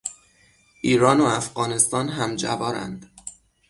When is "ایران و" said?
0.81-1.23